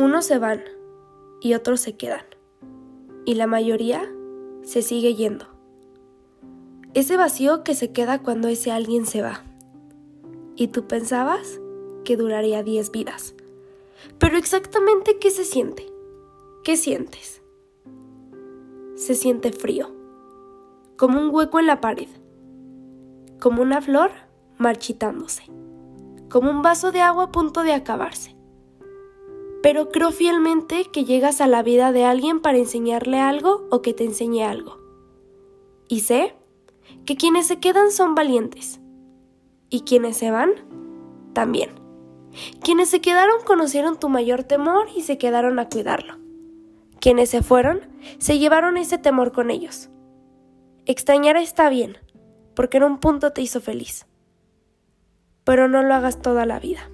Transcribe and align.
Unos 0.00 0.24
se 0.24 0.38
van 0.38 0.62
y 1.42 1.52
otros 1.52 1.82
se 1.82 1.94
quedan. 1.94 2.24
Y 3.26 3.34
la 3.34 3.46
mayoría 3.46 4.10
se 4.62 4.80
sigue 4.80 5.14
yendo. 5.14 5.44
Ese 6.94 7.18
vacío 7.18 7.64
que 7.64 7.74
se 7.74 7.92
queda 7.92 8.22
cuando 8.22 8.48
ese 8.48 8.72
alguien 8.72 9.04
se 9.04 9.20
va. 9.20 9.44
Y 10.56 10.68
tú 10.68 10.86
pensabas 10.86 11.60
que 12.02 12.16
duraría 12.16 12.62
10 12.62 12.92
vidas. 12.92 13.34
Pero 14.18 14.38
exactamente 14.38 15.18
qué 15.18 15.30
se 15.30 15.44
siente? 15.44 15.86
¿Qué 16.64 16.78
sientes? 16.78 17.42
Se 18.94 19.14
siente 19.14 19.52
frío, 19.52 19.94
como 20.96 21.20
un 21.20 21.28
hueco 21.28 21.58
en 21.58 21.66
la 21.66 21.82
pared, 21.82 22.08
como 23.38 23.60
una 23.60 23.82
flor 23.82 24.12
marchitándose, 24.56 25.42
como 26.30 26.50
un 26.50 26.62
vaso 26.62 26.90
de 26.90 27.02
agua 27.02 27.24
a 27.24 27.32
punto 27.32 27.64
de 27.64 27.74
acabarse. 27.74 28.39
Pero 29.62 29.90
creo 29.90 30.10
fielmente 30.10 30.86
que 30.86 31.04
llegas 31.04 31.40
a 31.40 31.46
la 31.46 31.62
vida 31.62 31.92
de 31.92 32.04
alguien 32.04 32.40
para 32.40 32.58
enseñarle 32.58 33.18
algo 33.18 33.66
o 33.70 33.82
que 33.82 33.92
te 33.92 34.04
enseñe 34.04 34.42
algo. 34.42 34.78
Y 35.88 36.00
sé 36.00 36.34
que 37.04 37.16
quienes 37.16 37.46
se 37.46 37.58
quedan 37.58 37.90
son 37.90 38.14
valientes 38.14 38.80
y 39.68 39.82
quienes 39.82 40.16
se 40.16 40.30
van 40.30 40.50
también. 41.32 41.70
Quienes 42.62 42.88
se 42.88 43.00
quedaron 43.00 43.42
conocieron 43.44 43.98
tu 43.98 44.08
mayor 44.08 44.44
temor 44.44 44.88
y 44.94 45.02
se 45.02 45.18
quedaron 45.18 45.58
a 45.58 45.68
cuidarlo. 45.68 46.16
Quienes 47.00 47.30
se 47.30 47.42
fueron 47.42 47.80
se 48.18 48.38
llevaron 48.38 48.76
ese 48.76 48.98
temor 48.98 49.32
con 49.32 49.50
ellos. 49.50 49.90
Extrañar 50.86 51.36
está 51.36 51.68
bien, 51.68 51.98
porque 52.54 52.78
en 52.78 52.84
un 52.84 52.98
punto 52.98 53.32
te 53.32 53.42
hizo 53.42 53.60
feliz. 53.60 54.06
Pero 55.44 55.68
no 55.68 55.82
lo 55.82 55.94
hagas 55.94 56.20
toda 56.20 56.46
la 56.46 56.60
vida. 56.60 56.90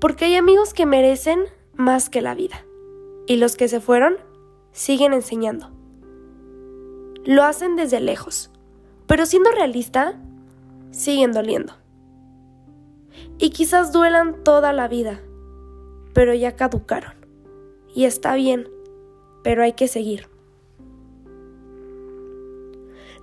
Porque 0.00 0.26
hay 0.26 0.36
amigos 0.36 0.74
que 0.74 0.86
merecen 0.86 1.40
más 1.78 2.10
que 2.10 2.20
la 2.20 2.34
vida. 2.34 2.66
Y 3.26 3.36
los 3.36 3.56
que 3.56 3.68
se 3.68 3.80
fueron 3.80 4.16
siguen 4.72 5.14
enseñando. 5.14 5.70
Lo 7.24 7.44
hacen 7.44 7.76
desde 7.76 8.00
lejos. 8.00 8.50
Pero 9.06 9.24
siendo 9.24 9.50
realista, 9.50 10.20
siguen 10.90 11.32
doliendo. 11.32 11.72
Y 13.38 13.50
quizás 13.50 13.92
duelan 13.92 14.44
toda 14.44 14.72
la 14.72 14.88
vida, 14.88 15.20
pero 16.12 16.34
ya 16.34 16.56
caducaron. 16.56 17.14
Y 17.94 18.04
está 18.04 18.34
bien, 18.34 18.68
pero 19.42 19.62
hay 19.62 19.72
que 19.72 19.88
seguir. 19.88 20.28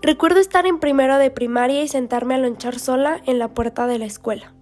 Recuerdo 0.01 0.39
estar 0.39 0.65
en 0.65 0.79
primero 0.79 1.17
de 1.17 1.31
primaria 1.31 1.83
y 1.83 1.87
sentarme 1.87 2.35
a 2.35 2.39
lonchar 2.39 2.79
sola 2.79 3.21
en 3.25 3.37
la 3.37 3.53
puerta 3.53 3.85
de 3.87 3.99
la 3.99 4.05
escuela. 4.05 4.53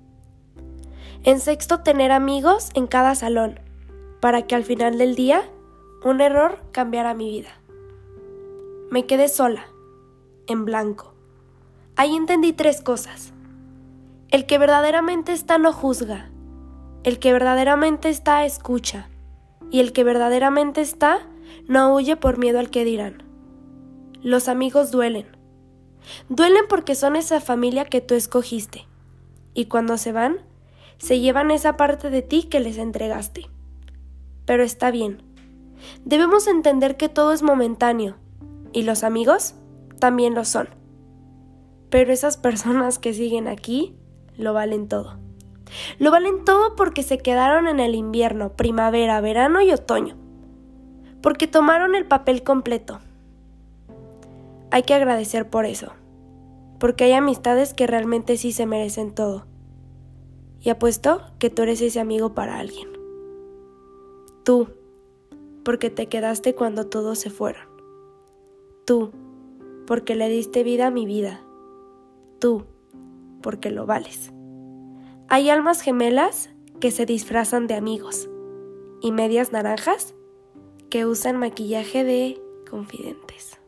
En 1.24 1.40
sexto 1.40 1.82
tener 1.82 2.12
amigos 2.12 2.70
en 2.74 2.88
cada 2.88 3.16
salón, 3.16 3.60
para 4.24 4.48
que 4.48 4.56
al 4.56 4.64
final 4.64 4.98
del 4.98 5.16
día 5.16 5.44
un 6.02 6.22
error 6.22 6.64
cambiara 6.72 7.14
mi 7.14 7.30
vida. 7.30 7.50
Me 8.90 9.06
quedé 9.06 9.28
sola, 9.28 9.66
en 10.48 10.64
blanco. 10.64 11.14
Ahí 11.98 12.16
entendí 12.16 12.54
tres 12.54 12.82
cosas. 12.82 13.34
El 14.30 14.46
que 14.46 14.58
verdaderamente 14.58 15.34
está 15.34 15.58
no 15.58 15.74
juzga. 15.74 16.32
El 17.04 17.20
que 17.20 17.34
verdaderamente 17.34 18.08
está 18.08 18.46
escucha. 18.46 19.10
Y 19.70 19.82
el 19.82 19.92
que 19.92 20.06
verdaderamente 20.06 20.80
está 20.80 21.28
no 21.68 21.94
huye 21.94 22.16
por 22.16 22.38
miedo 22.38 22.60
al 22.60 22.70
que 22.70 22.86
dirán. 22.86 23.24
Los 24.22 24.48
amigos 24.48 24.90
duelen. 24.90 25.28
Duelen 26.30 26.64
porque 26.70 26.96
son 26.96 27.18
esa 27.18 27.42
familia 27.42 27.84
que 27.84 28.00
tú 28.00 28.16
escogiste. 28.16 28.88
Y 29.54 29.66
cuando 29.66 29.98
se 29.98 30.14
van, 30.14 30.38
se 30.98 31.20
llevan 31.20 31.52
esa 31.52 31.76
parte 31.76 32.10
de 32.10 32.22
ti 32.22 32.44
que 32.44 32.62
les 32.62 32.78
entregaste. 32.78 33.50
Pero 34.46 34.64
está 34.64 34.92
bien. 34.92 35.22
Debemos 36.06 36.48
entender 36.48 36.98
que 36.98 37.10
todo 37.10 37.34
es 37.34 37.44
momentáneo. 37.44 38.16
Y 38.72 38.84
los 38.84 39.04
amigos 39.04 39.56
también 40.00 40.34
lo 40.34 40.46
son. 40.46 40.70
Pero 41.90 42.12
esas 42.12 42.38
personas 42.38 43.00
que 43.00 43.14
siguen 43.14 43.48
aquí 43.48 43.96
lo 44.36 44.54
valen 44.54 44.88
todo. 44.88 45.18
Lo 46.00 46.12
valen 46.12 46.44
todo 46.44 46.76
porque 46.76 47.04
se 47.04 47.20
quedaron 47.20 47.68
en 47.68 47.80
el 47.80 47.96
invierno, 47.96 48.54
primavera, 48.54 49.22
verano 49.22 49.62
y 49.62 49.72
otoño. 49.72 50.16
Porque 51.22 51.48
tomaron 51.48 51.96
el 51.96 52.06
papel 52.06 52.44
completo. 52.44 53.00
Hay 54.72 54.84
que 54.84 54.94
agradecer 54.94 55.50
por 55.50 55.66
eso. 55.66 55.94
Porque 56.80 57.06
hay 57.06 57.14
amistades 57.14 57.74
que 57.74 57.88
realmente 57.88 58.38
sí 58.38 58.52
se 58.52 58.66
merecen 58.66 59.14
todo. 59.14 59.46
Y 60.60 60.70
apuesto 60.70 61.22
que 61.40 61.50
tú 61.50 61.62
eres 61.62 61.82
ese 61.82 62.00
amigo 62.00 62.34
para 62.34 62.60
alguien. 62.60 62.93
Tú, 64.44 64.68
porque 65.64 65.90
te 65.90 66.08
quedaste 66.08 66.54
cuando 66.54 66.88
todos 66.88 67.18
se 67.18 67.30
fueron. 67.30 67.66
Tú, 68.86 69.12
porque 69.88 70.16
le 70.16 70.28
diste 70.28 70.64
vida 70.64 70.88
a 70.88 70.92
mi 70.92 71.06
vida. 71.06 71.42
Tú, 72.40 72.66
porque 73.42 73.70
lo 73.70 73.86
vales. 73.86 74.34
Hay 75.30 75.50
almas 75.50 75.82
gemelas 75.82 76.50
que 76.82 76.92
se 76.92 77.06
disfrazan 77.06 77.68
de 77.68 77.76
amigos 77.76 78.30
y 79.02 79.14
medias 79.14 79.54
naranjas 79.54 80.14
que 80.90 81.06
usan 81.06 81.38
maquillaje 81.38 82.04
de 82.04 82.42
confidentes. 82.70 83.63